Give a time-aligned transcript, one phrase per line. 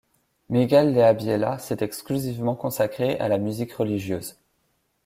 [0.49, 4.39] Miguel de Ambiela s'est exclusivement consacré à la musique religieuse.